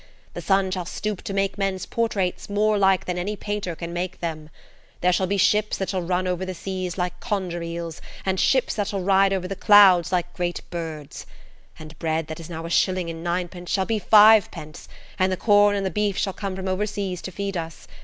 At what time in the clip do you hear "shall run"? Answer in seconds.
5.89-6.25